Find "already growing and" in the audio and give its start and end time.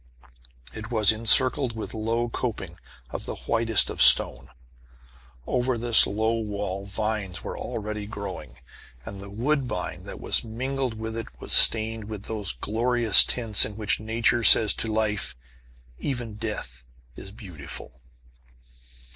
7.55-9.21